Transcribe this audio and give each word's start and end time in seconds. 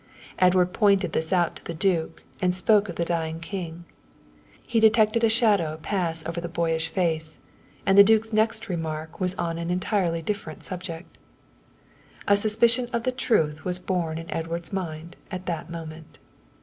Edward 0.39 0.73
pointed 0.73 1.13
this 1.13 1.31
out 1.31 1.55
to 1.57 1.63
the 1.63 1.75
duke 1.75 2.23
and 2.41 2.55
spoke 2.55 2.89
of 2.89 2.95
the 2.95 3.05
dying 3.05 3.39
king. 3.39 3.85
He 4.65 4.79
detected 4.79 5.23
a 5.23 5.29
shadow 5.29 5.77
pass 5.83 6.25
over 6.25 6.41
the 6.41 6.49
boyish 6.49 6.87
face, 6.87 7.37
and 7.85 7.95
the 7.95 8.03
duke's 8.03 8.33
next 8.33 8.67
remark 8.67 9.19
was 9.19 9.35
on 9.35 9.59
an 9.59 9.69
entirely 9.69 10.23
different 10.23 10.63
subject. 10.63 11.19
A 12.27 12.35
suspicion 12.35 12.87
of 12.91 13.03
the 13.03 13.11
truth 13.11 13.63
was 13.63 13.77
born 13.77 14.17
in 14.17 14.33
Edward's 14.33 14.73
mind 14.73 15.17
at 15.29 15.45
that 15.45 15.69
moment. 15.69 16.17